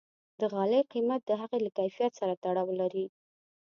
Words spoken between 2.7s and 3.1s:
لري.